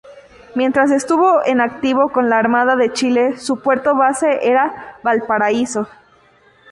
[0.55, 5.87] Mientras estuvo en activo con la armada de Chile, su puerto base era Valparaíso.